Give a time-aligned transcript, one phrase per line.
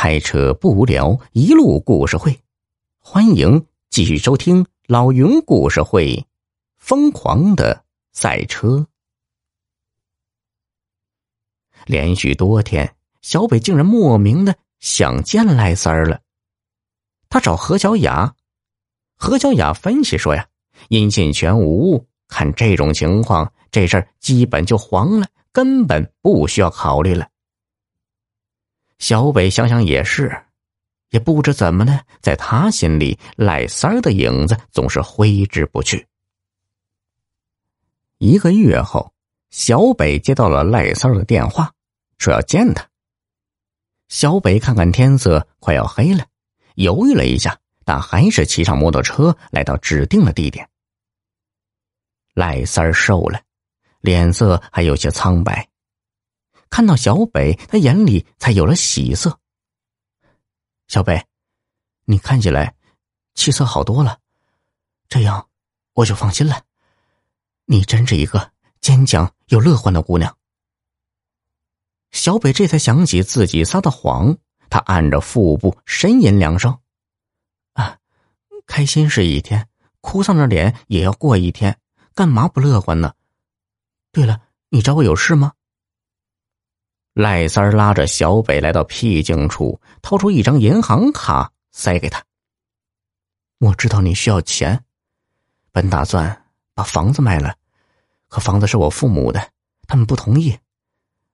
[0.00, 2.40] 开车不无聊，一路故事会，
[3.00, 6.14] 欢迎继续收听老云故事会，
[6.76, 7.82] 《疯狂的
[8.12, 8.68] 赛车》。
[11.84, 16.20] 连续多天，小北竟然莫名的想见赖三儿了。
[17.28, 18.36] 他找何小雅，
[19.16, 20.46] 何小雅分析说呀，
[20.90, 27.28] 音信全无，看这种情况，这事儿基本就黄了，根本不需要考虑了。
[28.98, 30.44] 小北想想也是，
[31.10, 36.06] 也不知怎么的，在他心里，赖三儿的影子总是挥之不去。
[38.18, 39.12] 一个月后，
[39.50, 41.72] 小北接到了赖三儿的电话，
[42.18, 42.84] 说要见他。
[44.08, 46.26] 小北看看天色，快要黑了，
[46.74, 50.68] 犹豫了一下，但还是骑上摩托车来到指定的地点。
[52.34, 53.40] 赖三儿瘦了，
[54.00, 55.68] 脸色还有些苍白。
[56.70, 59.38] 看到小北，他眼里才有了喜色。
[60.86, 61.26] 小北，
[62.04, 62.74] 你看起来
[63.34, 64.18] 气色好多了，
[65.08, 65.48] 这样
[65.94, 66.62] 我就放心了。
[67.66, 70.36] 你真是一个坚强又乐观的姑娘。
[72.10, 74.38] 小北这才想起自己撒的谎，
[74.70, 76.78] 他按着腹部呻吟两声
[77.74, 77.98] ：“啊，
[78.66, 79.68] 开心是一天，
[80.00, 81.78] 哭丧着脸也要过一天，
[82.14, 83.12] 干嘛不乐观呢？
[84.10, 84.40] 对了，
[84.70, 85.52] 你找我有事吗？”
[87.18, 92.22] 赖三儿拉着小北来到僻静处，掏出一张银行卡塞给他。
[93.58, 94.84] 我知道你需要钱，
[95.72, 97.56] 本打算把房子卖了，
[98.28, 99.50] 可房子是我父母的，
[99.88, 100.56] 他们不同意，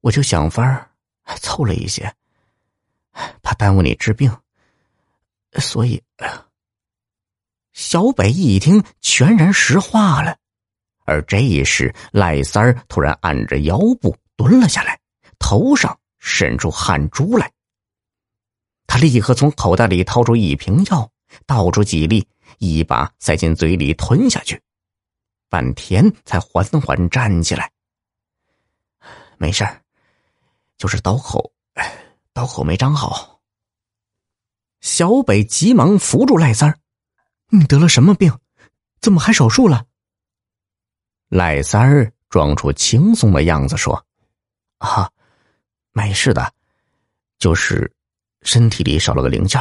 [0.00, 0.90] 我就想法
[1.36, 2.12] 凑了一些，
[3.40, 4.36] 怕耽误你治病，
[5.60, 6.02] 所以，
[7.72, 10.36] 小北一听全然石化了。
[11.04, 14.98] 而这时，赖三儿突然按着腰部蹲了下来。
[15.38, 17.52] 头上渗出汗珠来，
[18.86, 21.10] 他立刻从口袋里掏出一瓶药，
[21.46, 22.26] 倒出几粒，
[22.58, 24.60] 一把塞进嘴里吞下去，
[25.48, 27.70] 半天才缓缓站起来。
[29.36, 29.64] 没事
[30.76, 31.52] 就是刀口，
[32.32, 33.40] 刀口没长好。
[34.80, 36.78] 小北急忙扶住赖三
[37.50, 38.36] ：“你得了什么病？
[39.00, 39.86] 怎么还手术了？”
[41.28, 44.04] 赖三儿装出轻松的样子说
[44.78, 45.10] ：“啊。”
[45.98, 46.52] 没事的，
[47.40, 47.92] 就是
[48.42, 49.60] 身体里少了个零件，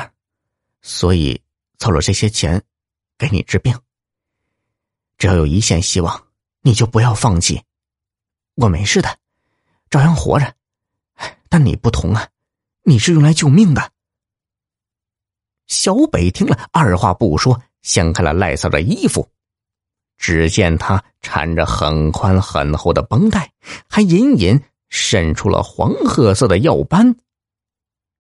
[0.84, 1.42] 所以
[1.80, 2.62] 凑了这些钱
[3.18, 3.76] 给你治病。
[5.18, 6.28] 只要有一线希望，
[6.62, 7.60] 你就不要放弃。
[8.54, 9.18] 我没事的，
[9.90, 10.54] 照样活着，
[11.50, 12.30] 但你不同啊，
[12.84, 13.92] 你是用来救命的。
[15.66, 19.28] 小北听了，二话不说，掀开了赖三的衣服，
[20.18, 23.52] 只见他缠着很宽很厚的绷带，
[23.90, 24.62] 还隐隐。
[24.90, 27.16] 渗出了黄褐色的药斑。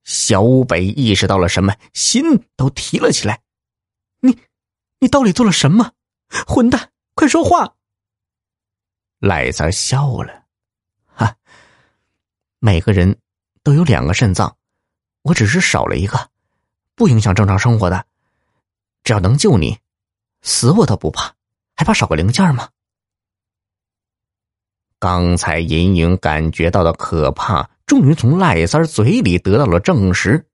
[0.03, 2.23] 小北意识到了什么，心
[2.55, 3.41] 都提了起来。
[4.22, 4.39] 你，
[5.00, 5.91] 你到底做了什么？
[6.47, 7.75] 混蛋，快说话！
[9.19, 10.45] 赖三笑了，
[11.06, 11.35] 哈，
[12.59, 13.19] 每个人
[13.63, 14.56] 都有两个肾脏，
[15.23, 16.29] 我只是少了一个，
[16.95, 18.06] 不影响正常生活的。
[19.03, 19.79] 只要能救你，
[20.41, 21.33] 死我都不怕，
[21.75, 22.69] 还怕少个零件吗？
[25.00, 30.47] 刚才隐隐感觉到的可怕，终于从赖三嘴里得到了证实。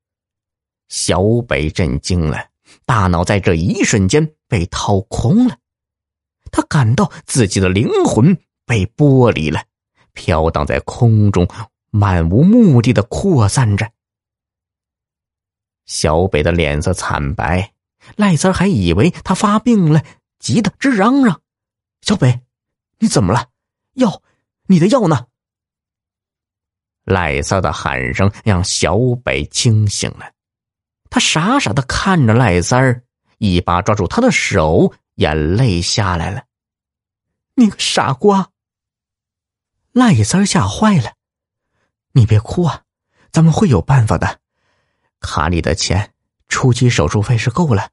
[0.90, 2.50] 小北震惊了，
[2.86, 5.58] 大脑在这一瞬间被掏空了，
[6.52, 9.64] 他感到自己的灵魂被剥离了，
[10.12, 11.48] 飘荡在空中，
[11.90, 13.90] 漫无目的的扩散着。
[15.86, 17.72] 小北的脸色惨白，
[18.18, 20.04] 赖三还以为他发病了，
[20.38, 21.42] 急得直嚷嚷
[22.04, 22.42] ：“小北，
[23.00, 23.48] 你怎么了？
[23.94, 24.22] 药！”
[24.74, 25.28] 你的药呢？
[27.04, 30.32] 赖三的喊声让小北清醒了，
[31.12, 33.04] 他傻傻的看着赖三儿，
[33.38, 36.46] 一把抓住他的手，眼泪下来了。
[37.54, 38.50] 你个傻瓜！
[39.92, 41.14] 赖三儿吓坏了，
[42.14, 42.82] 你别哭啊，
[43.32, 44.40] 咱们会有办法的。
[45.20, 46.16] 卡里的钱，
[46.48, 47.92] 初期手术费是够了，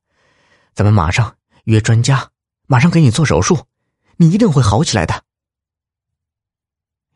[0.72, 2.30] 咱们马上约专家，
[2.66, 3.66] 马上给你做手术，
[4.16, 5.24] 你一定会好起来的。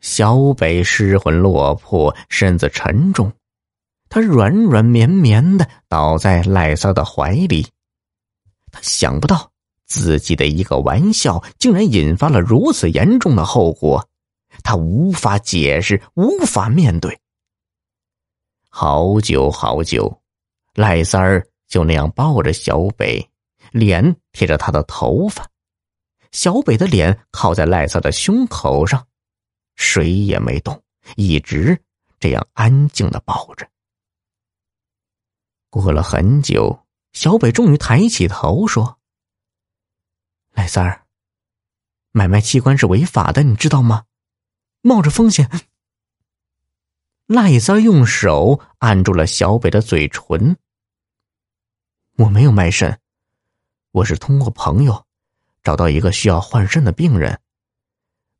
[0.05, 3.33] 小北失魂落魄，身子沉重，
[4.07, 7.65] 他软软绵绵的倒在赖三的怀里。
[8.71, 9.49] 他想不到
[9.87, 14.07] 自己的一个玩笑竟然引发了如此严重的后果，
[14.61, 17.19] 他无法解释，无法面对。
[18.69, 20.21] 好久好久，
[20.75, 23.27] 赖三儿就那样抱着小北，
[23.71, 25.49] 脸贴着他的头发，
[26.31, 29.03] 小北的脸靠在赖三的胸口上。
[29.75, 30.83] 谁也没动，
[31.15, 31.81] 一直
[32.19, 33.69] 这样安静的抱着。
[35.69, 38.99] 过了很久，小北终于抬起头说
[40.53, 41.05] ：“赖三儿，
[42.11, 44.05] 买卖器官是违法的，你知道吗？
[44.81, 45.49] 冒着风险。”
[47.27, 50.57] 赖三用手按住了小北的嘴唇。
[52.17, 52.99] 我没有卖肾，
[53.91, 55.05] 我是通过朋友
[55.63, 57.41] 找到一个需要换肾的病人，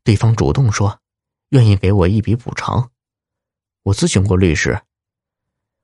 [0.04, 1.02] 对方主动说
[1.56, 2.92] 愿意给我一笔补偿。
[3.84, 4.78] 我咨询过律师，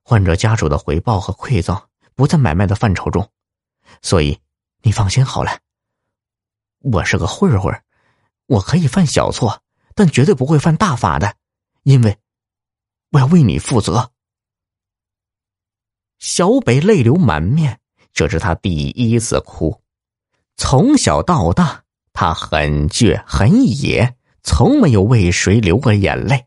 [0.03, 1.81] 患者家属的回报和馈赠
[2.13, 3.31] 不在买卖的范畴中，
[4.01, 4.38] 所以
[4.81, 5.59] 你放心好了。
[6.79, 7.73] 我是个混混，
[8.47, 9.63] 我可以犯小错，
[9.95, 11.38] 但绝对不会犯大法的，
[11.83, 12.18] 因为。
[13.12, 14.12] 我要为你负责。
[16.18, 17.79] 小北泪流满面，
[18.12, 19.81] 这是他第一次哭。
[20.57, 26.45] 从小到大，他很倔很野，从没有为谁流过眼泪。